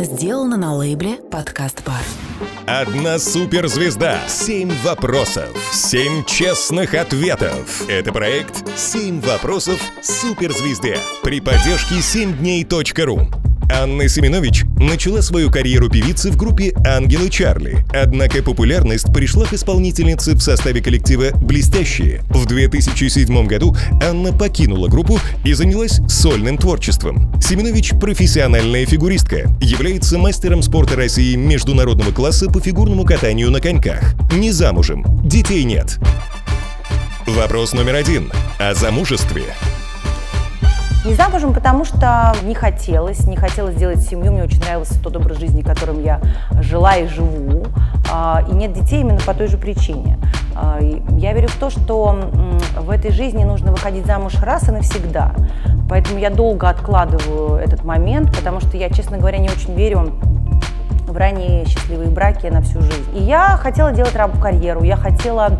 Сделано 0.00 0.56
на 0.56 0.76
лейбле 0.76 1.16
«Подкаст 1.28 1.82
Бар». 1.84 2.02
Одна 2.66 3.18
суперзвезда. 3.18 4.20
Семь 4.28 4.70
вопросов. 4.84 5.48
Семь 5.72 6.24
честных 6.24 6.94
ответов. 6.94 7.82
Это 7.88 8.12
проект 8.12 8.62
«Семь 8.76 9.20
вопросов 9.20 9.80
суперзвезды» 10.00 10.96
при 11.24 11.40
поддержке 11.40 11.96
7дней.ру. 11.96 13.47
Анна 13.70 14.08
Семенович 14.08 14.64
начала 14.78 15.22
свою 15.22 15.50
карьеру 15.50 15.88
певицы 15.88 16.30
в 16.30 16.36
группе 16.36 16.72
«Ангелы 16.86 17.28
Чарли», 17.28 17.84
однако 17.92 18.42
популярность 18.42 19.12
пришла 19.12 19.44
к 19.44 19.52
исполнительнице 19.52 20.34
в 20.34 20.40
составе 20.40 20.80
коллектива 20.80 21.30
«Блестящие». 21.36 22.22
В 22.30 22.46
2007 22.46 23.46
году 23.46 23.76
Анна 24.02 24.32
покинула 24.32 24.88
группу 24.88 25.20
и 25.44 25.52
занялась 25.52 26.00
сольным 26.08 26.56
творчеством. 26.58 27.30
Семенович– 27.40 27.92
профессиональная 28.00 28.86
фигуристка, 28.86 29.50
является 29.60 30.18
мастером 30.18 30.62
спорта 30.62 30.96
России 30.96 31.36
международного 31.36 32.12
класса 32.12 32.48
по 32.48 32.60
фигурному 32.60 33.04
катанию 33.04 33.50
на 33.50 33.60
коньках. 33.60 34.14
Не 34.32 34.50
замужем, 34.50 35.04
детей 35.22 35.64
нет. 35.64 35.98
Вопрос 37.26 37.74
номер 37.74 37.96
один. 37.96 38.32
О 38.58 38.74
замужестве. 38.74 39.44
Не 41.08 41.14
замужем, 41.14 41.54
потому 41.54 41.86
что 41.86 42.34
не 42.42 42.54
хотелось, 42.54 43.26
не 43.26 43.34
хотелось 43.34 43.74
делать 43.76 44.02
семью, 44.02 44.30
мне 44.30 44.42
очень 44.44 44.60
нравился 44.60 45.02
тот 45.02 45.16
образ 45.16 45.38
жизни, 45.38 45.62
которым 45.62 46.04
я 46.04 46.20
жила 46.60 46.96
и 46.96 47.06
живу. 47.06 47.64
А, 48.12 48.44
и 48.46 48.52
нет 48.52 48.74
детей 48.74 49.00
именно 49.00 49.18
по 49.20 49.32
той 49.32 49.46
же 49.46 49.56
причине. 49.56 50.18
А, 50.54 50.78
я 50.82 51.32
верю 51.32 51.48
в 51.48 51.56
то, 51.56 51.70
что 51.70 52.14
в 52.76 52.90
этой 52.90 53.10
жизни 53.10 53.42
нужно 53.42 53.70
выходить 53.70 54.04
замуж 54.04 54.34
раз 54.42 54.68
и 54.68 54.70
навсегда. 54.70 55.32
Поэтому 55.88 56.18
я 56.18 56.28
долго 56.28 56.68
откладываю 56.68 57.54
этот 57.54 57.84
момент, 57.84 58.36
потому 58.36 58.60
что 58.60 58.76
я, 58.76 58.90
честно 58.90 59.16
говоря, 59.16 59.38
не 59.38 59.48
очень 59.48 59.72
верю 59.72 60.12
в 61.06 61.16
ранние 61.16 61.64
счастливые 61.64 62.10
браки 62.10 62.48
на 62.48 62.60
всю 62.60 62.82
жизнь. 62.82 63.16
И 63.16 63.22
я 63.22 63.56
хотела 63.56 63.92
делать 63.92 64.12
карьеру, 64.42 64.82
я 64.82 64.96
хотела 64.96 65.52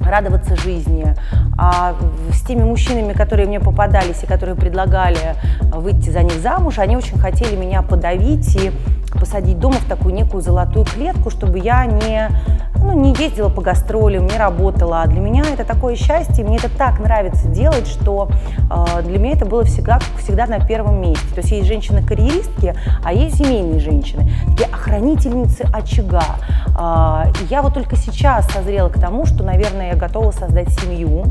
радоваться 0.00 0.56
жизни. 0.56 1.14
А 1.56 1.94
с 2.32 2.42
теми 2.42 2.62
мужчинами, 2.62 3.12
которые 3.12 3.46
мне 3.46 3.60
попадались 3.60 4.22
и 4.22 4.26
которые 4.26 4.56
предлагали 4.56 5.36
выйти 5.60 6.10
за 6.10 6.22
них 6.22 6.40
замуж, 6.40 6.78
они 6.78 6.96
очень 6.96 7.18
хотели 7.18 7.56
меня 7.56 7.82
подавить 7.82 8.56
и 8.56 8.72
посадить 9.18 9.58
дома 9.58 9.76
в 9.76 9.84
такую 9.88 10.14
некую 10.14 10.42
золотую 10.42 10.84
клетку, 10.84 11.30
чтобы 11.30 11.58
я 11.58 11.86
не, 11.86 12.28
ну, 12.84 12.92
не 13.00 13.14
ездила 13.14 13.48
по 13.48 13.62
гастролям, 13.62 14.26
не 14.26 14.36
работала. 14.36 15.02
А 15.02 15.06
для 15.06 15.20
меня 15.20 15.44
это 15.44 15.64
такое 15.64 15.96
счастье, 15.96 16.44
мне 16.44 16.58
это 16.58 16.68
так 16.68 17.00
нравится 17.00 17.48
делать, 17.48 17.86
что 17.86 18.28
э, 18.70 19.02
для 19.02 19.18
меня 19.18 19.34
это 19.34 19.46
было 19.46 19.64
всегда, 19.64 19.98
всегда 20.18 20.46
на 20.46 20.64
первом 20.64 21.00
месте. 21.00 21.26
То 21.34 21.40
есть 21.40 21.50
есть 21.50 21.66
женщины-карьеристки, 21.66 22.74
а 23.02 23.12
есть 23.12 23.38
семейные 23.38 23.80
женщины, 23.80 24.30
такие 24.48 24.68
охранительницы 24.68 25.64
очага. 25.72 26.24
Э, 26.78 27.32
я 27.48 27.62
вот 27.62 27.74
только 27.74 27.96
сейчас 27.96 28.46
созрела 28.50 28.88
к 28.88 29.00
тому, 29.00 29.26
что, 29.26 29.42
наверное, 29.42 29.92
я 29.92 29.96
готова 29.96 30.30
создать 30.30 30.68
семью. 30.80 31.24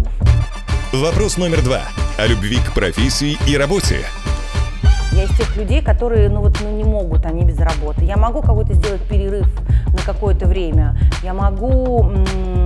Вопрос 0.91 1.37
номер 1.37 1.63
два. 1.63 1.81
О 2.17 2.27
любви 2.27 2.57
к 2.57 2.73
профессии 2.73 3.37
и 3.47 3.57
работе. 3.57 4.01
Я 5.13 5.25
из 5.25 5.37
тех 5.37 5.55
людей, 5.57 5.81
которые 5.81 6.27
ну, 6.29 6.41
вот, 6.41 6.59
ну, 6.63 6.71
не 6.71 6.83
могут, 6.83 7.25
они 7.25 7.43
без 7.43 7.59
работы. 7.59 8.03
Я 8.03 8.17
могу 8.17 8.41
какой-то 8.41 8.73
сделать 8.73 9.01
перерыв 9.01 9.47
на 9.93 10.01
какое-то 10.01 10.47
время. 10.47 10.97
Я 11.23 11.33
могу, 11.33 12.11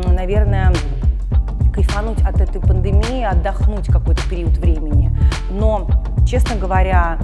наверное, 0.07 0.73
кайфануть 1.73 2.21
от 2.23 2.41
этой 2.41 2.59
пандемии, 2.59 3.23
отдохнуть 3.23 3.87
какой-то 3.87 4.21
период 4.29 4.57
времени. 4.57 5.15
Но, 5.51 5.87
честно 6.25 6.55
говоря, 6.55 7.19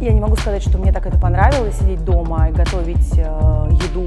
я 0.00 0.12
не 0.12 0.20
могу 0.20 0.36
сказать, 0.36 0.62
что 0.62 0.78
мне 0.78 0.92
так 0.92 1.06
это 1.06 1.18
понравилось, 1.18 1.76
сидеть 1.78 2.04
дома 2.04 2.48
и 2.48 2.52
готовить 2.52 3.12
э, 3.16 3.68
еду 3.70 4.06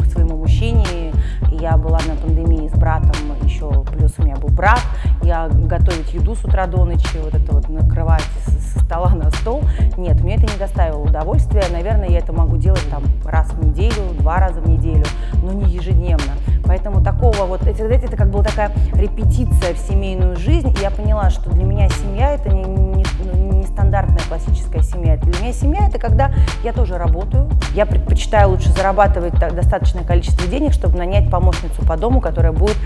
к 0.00 0.06
своему 0.06 0.36
мужчине. 0.36 1.12
Я 1.60 1.76
была 1.78 1.98
на 2.06 2.14
пандемии 2.16 2.68
с 2.68 2.78
братом, 2.78 3.14
еще 3.42 3.70
плюс 3.84 4.12
у 4.18 4.22
меня 4.22 4.36
был 4.36 4.50
брат. 4.50 4.80
Я 5.22 5.48
готовить 5.48 6.12
еду 6.12 6.34
с 6.34 6.44
утра 6.44 6.66
до 6.66 6.84
ночи, 6.84 7.18
вот 7.22 7.34
это 7.34 7.52
вот 7.52 7.68
накрывать 7.68 8.24
со 8.44 8.80
стола 8.80 9.10
на 9.10 9.30
стол. 9.30 9.62
Нет, 9.96 10.22
мне 10.22 10.36
это 10.36 10.42
не 10.52 10.58
доставило 10.58 11.00
удовольствия. 11.00 11.64
Наверное, 11.72 12.08
я 12.08 12.18
это 12.18 12.32
могу 12.32 12.56
делать 12.56 12.84
там 12.90 13.04
раз 13.24 13.50
в 13.52 13.64
неделю, 13.64 14.12
два 14.18 14.38
раза 14.38 14.60
в 14.60 14.68
неделю, 14.68 15.04
но 15.42 15.52
не 15.52 15.64
ежедневно. 15.64 16.32
Поэтому 16.64 17.02
такого 17.02 17.44
вот, 17.44 17.62
это, 17.66 17.84
это 17.84 18.16
как 18.16 18.25
такая 18.56 18.72
репетиция 18.94 19.74
в 19.74 19.78
семейную 19.78 20.34
жизнь, 20.36 20.74
и 20.76 20.80
я 20.80 20.90
поняла, 20.90 21.28
что 21.28 21.50
для 21.50 21.64
меня 21.64 21.90
семья 21.90 22.32
это 22.32 22.48
не, 22.48 22.62
не, 22.64 23.04
ну, 23.22 23.52
не 23.52 23.66
стандартная 23.66 24.22
классическая 24.28 24.82
семья. 24.82 25.18
Для 25.18 25.38
меня 25.40 25.52
семья 25.52 25.86
это 25.86 25.98
когда 25.98 26.32
я 26.64 26.72
тоже 26.72 26.96
работаю, 26.96 27.50
я 27.74 27.84
предпочитаю 27.84 28.50
лучше 28.50 28.70
зарабатывать 28.70 29.34
достаточное 29.38 30.04
количество 30.04 30.48
денег, 30.48 30.72
чтобы 30.72 30.96
нанять 30.96 31.30
помощницу 31.30 31.84
по 31.86 31.98
дому, 31.98 32.22
которая 32.22 32.52
будет 32.52 32.78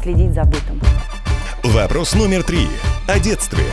следить 0.00 0.32
за 0.32 0.44
бытом. 0.44 0.80
Вопрос 1.62 2.14
номер 2.14 2.42
три. 2.42 2.66
О 3.06 3.18
детстве 3.18 3.64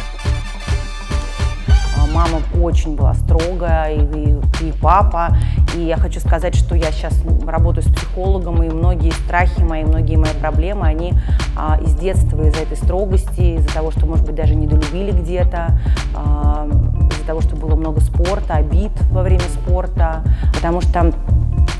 мама 2.15 2.39
очень 2.61 2.95
была 2.95 3.13
строгая, 3.13 3.93
и, 3.93 3.99
и, 3.99 4.67
и 4.67 4.71
папа. 4.81 5.35
И 5.75 5.81
я 5.81 5.97
хочу 5.97 6.21
сказать, 6.21 6.55
что 6.55 6.73
я 6.73 6.91
сейчас 6.91 7.13
работаю 7.45 7.83
с 7.83 7.93
психологом, 7.93 8.63
и 8.63 8.69
многие 8.69 9.11
страхи 9.11 9.61
мои, 9.61 9.83
многие 9.83 10.15
мои 10.15 10.31
проблемы, 10.39 10.87
они 10.87 11.13
а, 11.57 11.77
из 11.81 11.93
детства, 11.95 12.41
из-за 12.47 12.61
этой 12.61 12.77
строгости, 12.77 13.57
из-за 13.57 13.73
того, 13.73 13.91
что, 13.91 14.05
может 14.05 14.25
быть, 14.25 14.35
даже 14.35 14.55
недолюбили 14.55 15.11
где-то, 15.11 15.77
а, 16.15 16.67
из-за 17.11 17.25
того, 17.25 17.41
что 17.41 17.57
было 17.57 17.75
много 17.75 17.99
спорта, 17.99 18.55
обид 18.55 18.91
во 19.11 19.21
время 19.21 19.43
спорта, 19.49 20.23
потому 20.53 20.81
что 20.81 21.13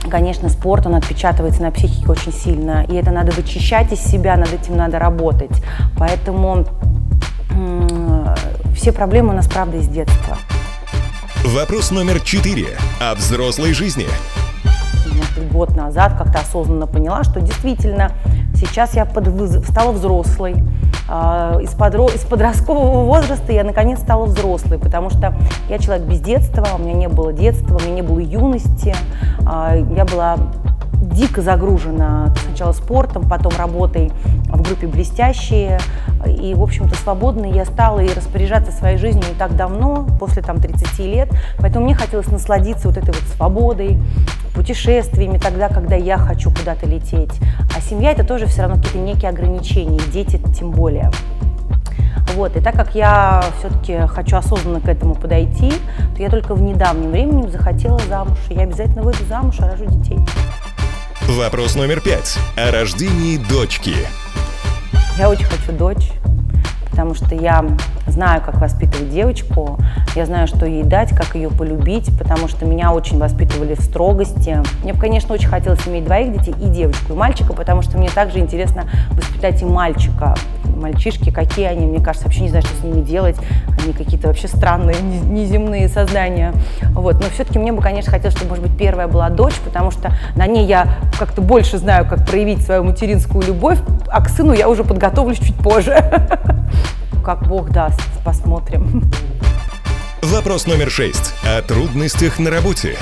Конечно, 0.09 0.49
спорт, 0.49 0.85
он 0.85 0.93
отпечатывается 0.93 1.63
на 1.63 1.71
психике 1.71 2.07
очень 2.07 2.31
сильно, 2.31 2.85
и 2.87 2.93
это 2.93 3.09
надо 3.09 3.31
вычищать 3.31 3.91
из 3.91 3.99
себя, 3.99 4.35
над 4.37 4.53
этим 4.53 4.77
надо 4.77 4.99
работать. 4.99 5.63
Поэтому 5.97 6.65
все 8.85 8.93
проблемы 8.93 9.33
у 9.33 9.35
нас, 9.35 9.47
правда, 9.47 9.77
из 9.77 9.87
детства. 9.87 10.37
Вопрос 11.43 11.89
номер 11.89 12.19
четыре. 12.19 12.67
О 13.01 13.15
взрослой 13.15 13.73
жизни. 13.73 14.05
Год 15.51 15.75
назад 15.75 16.15
как-то 16.15 16.41
осознанно 16.41 16.85
поняла, 16.85 17.23
что 17.23 17.41
действительно 17.41 18.11
сейчас 18.53 18.93
я 18.93 19.05
под, 19.05 19.25
стала 19.67 19.91
взрослой. 19.91 20.57
А, 21.09 21.57
из, 21.63 21.71
подро, 21.71 22.09
из 22.09 22.21
подросткового 22.25 23.05
возраста 23.05 23.51
я 23.51 23.63
наконец 23.63 24.01
стала 24.01 24.25
взрослой, 24.25 24.77
потому 24.77 25.09
что 25.09 25.35
я 25.67 25.79
человек 25.79 26.05
без 26.05 26.19
детства, 26.19 26.67
у 26.75 26.77
меня 26.77 26.93
не 26.93 27.07
было 27.07 27.33
детства, 27.33 27.77
у 27.77 27.81
меня 27.81 27.95
не 27.95 28.01
было 28.03 28.19
юности. 28.19 28.95
А, 29.47 29.75
я 29.75 30.05
была 30.05 30.37
дико 31.09 31.41
загружена 31.41 32.33
сначала 32.45 32.71
спортом, 32.71 33.27
потом 33.27 33.53
работой 33.57 34.11
в 34.45 34.61
группе 34.61 34.87
«Блестящие». 34.87 35.79
И, 36.25 36.53
в 36.53 36.63
общем-то, 36.63 36.95
свободной 36.95 37.51
я 37.51 37.65
стала 37.65 37.99
и 37.99 38.13
распоряжаться 38.13 38.71
своей 38.71 38.97
жизнью 38.97 39.25
не 39.29 39.35
так 39.35 39.55
давно, 39.55 40.07
после 40.19 40.41
там 40.41 40.59
30 40.59 40.99
лет. 40.99 41.29
Поэтому 41.59 41.85
мне 41.85 41.95
хотелось 41.95 42.27
насладиться 42.27 42.87
вот 42.87 42.97
этой 42.97 43.13
вот 43.13 43.23
свободой, 43.35 43.99
путешествиями 44.55 45.37
тогда, 45.37 45.69
когда 45.69 45.95
я 45.95 46.17
хочу 46.17 46.49
куда-то 46.49 46.87
лететь. 46.87 47.33
А 47.75 47.81
семья– 47.81 48.11
это 48.13 48.23
тоже 48.23 48.45
все 48.45 48.61
равно 48.63 48.77
какие-то 48.77 48.99
некие 48.99 49.29
ограничения, 49.29 49.99
дети 50.11 50.41
тем 50.57 50.71
более. 50.71 51.11
Вот, 52.35 52.57
и 52.57 52.59
так 52.59 52.75
как 52.75 52.95
я 52.95 53.43
все-таки 53.59 54.07
хочу 54.07 54.37
осознанно 54.37 54.81
к 54.81 54.89
этому 54.89 55.15
подойти, 55.15 55.71
то 56.15 56.21
я 56.21 56.29
только 56.29 56.55
в 56.55 56.61
недавнем 56.61 57.11
времени 57.11 57.47
захотела 57.49 57.99
замуж. 58.09 58.37
И 58.49 58.55
я 58.55 58.63
обязательно 58.63 59.03
выйду 59.03 59.23
замуж 59.29 59.59
и 59.59 59.63
рожу 59.63 59.85
детей. 59.85 60.19
Вопрос 61.27 61.73
номер 61.73 62.01
пять. 62.01 62.37
О 62.55 62.71
рождении 62.71 63.37
дочки. 63.37 63.95
Я 65.17 65.27
очень 65.27 65.45
хочу 65.45 65.71
дочь, 65.71 66.11
потому 66.95 67.13
что 67.13 67.35
я 67.35 67.65
знаю, 68.07 68.41
как 68.41 68.61
воспитывать 68.61 69.09
девочку, 69.09 69.77
я 70.15 70.25
знаю, 70.25 70.47
что 70.47 70.65
ей 70.65 70.83
дать, 70.83 71.09
как 71.09 71.35
ее 71.35 71.49
полюбить, 71.49 72.09
потому 72.17 72.47
что 72.47 72.65
меня 72.65 72.93
очень 72.93 73.19
воспитывали 73.19 73.75
в 73.75 73.81
строгости. 73.81 74.63
Мне 74.81 74.93
бы, 74.93 74.99
конечно, 75.01 75.33
очень 75.33 75.49
хотелось 75.49 75.85
иметь 75.89 76.05
двоих 76.05 76.31
детей, 76.31 76.55
и 76.57 76.69
девочку, 76.69 77.11
и 77.11 77.15
мальчика, 77.17 77.51
потому 77.51 77.81
что 77.81 77.97
мне 77.97 78.09
также 78.09 78.39
интересно 78.39 78.85
воспитать 79.11 79.61
и 79.61 79.65
мальчика, 79.65 80.35
мальчишки, 80.63 81.31
какие 81.31 81.65
они, 81.65 81.85
мне 81.85 81.99
кажется, 81.99 82.27
вообще 82.27 82.43
не 82.43 82.49
знаю, 82.49 82.63
что 82.63 82.75
с 82.77 82.83
ними 82.83 83.01
делать. 83.01 83.35
Они 83.83 83.91
какие-то 83.91 84.27
вообще 84.27 84.47
странные, 84.47 84.95
неземные 85.01 85.89
создания. 85.89 86.53
Вот. 86.91 87.15
Но 87.15 87.29
все-таки 87.33 87.59
мне 87.59 87.73
бы, 87.73 87.81
конечно, 87.81 88.09
хотелось, 88.09 88.35
чтобы, 88.37 88.51
может 88.51 88.63
быть, 88.63 88.77
первая 88.77 89.07
была 89.07 89.29
дочь, 89.29 89.59
потому 89.65 89.91
что 89.91 90.13
на 90.35 90.47
ней 90.47 90.65
я 90.65 90.87
как-то 91.19 91.41
больше 91.41 91.77
знаю, 91.77 92.05
как 92.07 92.25
проявить 92.25 92.61
свою 92.61 92.85
материнскую 92.85 93.45
любовь, 93.45 93.79
а 94.07 94.23
к 94.23 94.29
сыну 94.29 94.53
я 94.53 94.69
уже 94.69 94.85
подготовлюсь 94.85 95.39
чуть 95.39 95.55
позже. 95.55 95.97
Как 97.25 97.47
Бог 97.47 97.71
даст, 97.71 97.99
посмотрим. 98.23 99.09
Вопрос 100.21 100.67
номер 100.67 100.91
шесть. 100.91 101.33
О 101.43 101.59
трудностях 101.63 102.37
на 102.37 102.51
работе. 102.51 102.97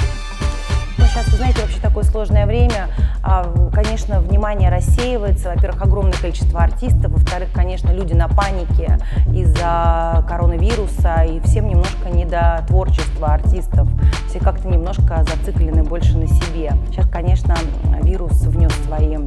Ну, 0.98 1.04
сейчас, 1.04 1.28
вы 1.28 1.36
знаете, 1.36 1.60
вообще 1.60 1.80
такое 1.82 2.06
сложное 2.06 2.46
время. 2.46 2.88
А, 3.22 3.54
конечно, 3.74 4.22
внимание 4.22 4.70
рассеивается. 4.70 5.50
Во-первых, 5.50 5.82
огромное 5.82 6.14
количество 6.14 6.62
артистов. 6.62 7.12
Во-вторых, 7.12 7.50
конечно, 7.54 7.92
люди 7.92 8.14
на 8.14 8.30
панике 8.30 8.98
из-за 9.34 10.26
коронавируса. 10.30 11.24
И 11.24 11.42
всем 11.42 11.68
немножко 11.68 12.10
не 12.10 12.24
до 12.24 12.64
творчества 12.70 13.34
артистов 13.34 13.90
все 14.30 14.40
как-то 14.40 14.70
немножко 14.70 15.26
зациклены 15.26 15.84
больше 15.84 16.18
на 16.18 16.28
себе. 16.28 16.72
Сейчас, 16.90 17.10
конечно, 17.10 17.58
вирус 18.02 18.40
внес 18.44 18.72
свои 18.86 19.18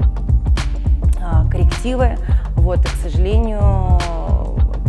а, 1.21 1.47
коррективы, 1.51 2.17
вот, 2.55 2.79
и, 2.79 2.89
к 2.89 3.03
сожалению, 3.03 4.01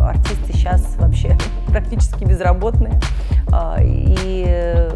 артисты 0.08 0.54
сейчас 0.54 0.96
вообще 0.98 1.38
практически 1.68 2.24
безработные, 2.24 3.00
а, 3.52 3.78
и 3.82 4.90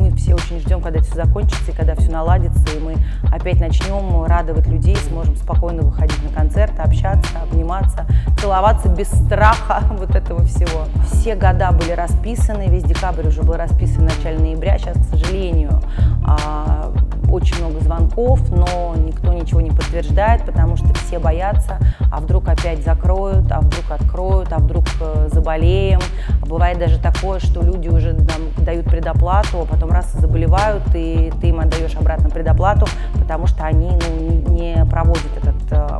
мы 0.00 0.10
все 0.16 0.34
очень 0.34 0.60
ждем, 0.60 0.80
когда 0.80 1.00
все 1.00 1.14
закончится 1.14 1.70
и 1.70 1.74
когда 1.74 1.94
все 1.94 2.10
наладится, 2.10 2.64
и 2.76 2.80
мы 2.80 2.96
опять 3.30 3.60
начнем 3.60 4.24
радовать 4.24 4.66
людей, 4.66 4.96
сможем 4.96 5.36
спокойно 5.36 5.82
выходить 5.82 6.22
на 6.22 6.30
концерты, 6.30 6.82
общаться, 6.82 7.30
обниматься, 7.42 8.06
целоваться 8.40 8.88
без 8.88 9.08
страха 9.08 9.82
вот 9.98 10.14
этого 10.14 10.44
всего. 10.44 10.86
Все 11.12 11.34
года 11.34 11.72
были 11.72 11.92
расписаны, 11.92 12.68
весь 12.68 12.84
декабрь 12.84 13.26
уже 13.26 13.42
был 13.42 13.54
расписан 13.54 14.04
начале 14.04 14.38
ноября. 14.38 14.78
Сейчас, 14.78 14.96
к 14.96 15.10
сожалению, 15.10 15.80
а, 16.24 16.92
очень 17.30 17.56
много 17.58 17.80
звонков, 17.80 18.50
но 18.50 18.94
никто 18.96 19.32
ничего 19.32 19.60
не 19.60 19.70
подтверждает, 19.70 20.44
потому 20.44 20.76
что 20.76 20.92
все 20.94 21.18
боятся, 21.18 21.78
а 22.10 22.20
вдруг 22.20 22.48
опять 22.48 22.84
закроют, 22.84 23.50
а 23.50 23.60
вдруг 23.60 23.90
откроют, 23.90 24.52
а 24.52 24.58
вдруг 24.58 24.84
э, 25.00 25.28
заболеем. 25.32 26.00
Бывает 26.42 26.78
даже 26.78 26.98
такое, 26.98 27.38
что 27.38 27.62
люди 27.62 27.88
уже 27.88 28.12
нам 28.12 28.64
дают 28.64 28.86
предоплату, 28.86 29.60
а 29.62 29.64
потом 29.64 29.90
раз 29.90 30.12
заболевают, 30.12 30.82
и 30.94 31.32
ты 31.40 31.48
им 31.48 31.60
отдаешь 31.60 31.94
обратно 31.96 32.30
предоплату, 32.30 32.86
потому 33.14 33.46
что 33.46 33.64
они 33.64 33.90
ну, 33.90 34.52
не 34.52 34.84
проводят 34.86 35.30
этот 35.42 35.54
э, 35.70 35.98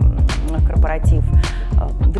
корпоратив. 0.67 1.25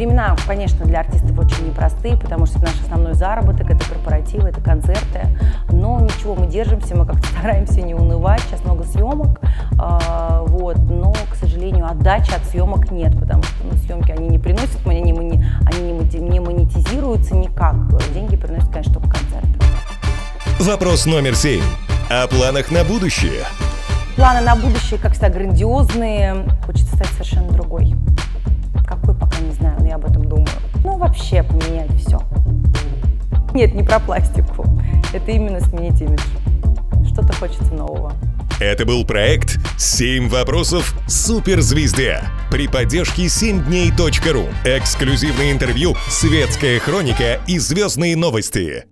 Времена, 0.01 0.35
конечно, 0.47 0.87
для 0.87 1.01
артистов 1.01 1.39
очень 1.39 1.67
непростые, 1.67 2.17
потому 2.17 2.47
что 2.47 2.59
наш 2.59 2.73
основной 2.81 3.13
заработок– 3.13 3.69
это 3.71 3.85
корпоративы, 3.87 4.49
это 4.49 4.59
концерты. 4.63 5.29
Но 5.71 6.01
ничего, 6.01 6.35
мы 6.35 6.47
держимся, 6.47 6.97
мы 6.97 7.05
как-то 7.05 7.29
стараемся 7.39 7.83
не 7.83 7.95
унывать. 7.95 8.41
Сейчас 8.49 8.65
много 8.65 8.85
съемок, 8.85 9.39
э, 9.43 10.45
вот, 10.47 10.79
но, 10.79 11.13
к 11.31 11.35
сожалению, 11.35 11.85
отдачи 11.85 12.31
от 12.33 12.43
съемок 12.47 12.91
нет, 12.91 13.13
потому 13.21 13.43
что 13.43 13.55
ну, 13.63 13.77
съемки 13.77 14.11
они 14.11 14.29
не 14.29 14.39
приносят, 14.39 14.79
они 14.87 15.03
не, 15.03 15.45
они 15.67 15.93
не 15.93 16.41
монетизируются 16.41 17.35
никак. 17.35 17.75
Деньги 18.15 18.37
приносят, 18.37 18.71
конечно, 18.71 18.95
только 18.95 19.11
концерты. 19.11 19.51
Вопрос 20.61 21.05
номер 21.05 21.37
семь. 21.37 21.63
О 22.09 22.27
планах 22.27 22.71
на 22.71 22.85
будущее. 22.85 23.45
Планы 24.17 24.41
на 24.41 24.57
будущее, 24.57 24.99
как 24.99 25.13
всегда, 25.13 25.29
грандиозные. 25.29 26.47
Хочется 26.65 26.97
стать 26.97 27.09
совершенно 27.09 27.53
другой. 27.53 27.95
Какой, 28.89 29.15
я 29.91 29.97
об 29.97 30.05
этом 30.05 30.25
думаю. 30.25 30.47
Ну, 30.85 30.97
вообще 30.97 31.43
поменять 31.43 31.91
все. 31.99 32.21
Нет, 33.53 33.75
не 33.75 33.83
про 33.83 33.99
пластику. 33.99 34.65
Это 35.13 35.33
именно 35.33 35.61
сменить 35.61 36.01
имидж. 36.01 36.23
Что-то 37.09 37.33
хочется 37.33 37.75
нового. 37.75 38.13
Это 38.61 38.87
был 38.87 39.05
проект 39.05 39.59
«Семь 39.79 40.29
вопросов 40.29 40.95
суперзвезде» 41.09 42.23
при 42.53 42.69
поддержке 42.69 43.25
7дней.ру. 43.25 44.45
Эксклюзивное 44.65 45.51
интервью, 45.51 45.97
светская 46.09 46.79
хроника 46.79 47.41
и 47.49 47.59
звездные 47.59 48.17
новости. 48.17 48.85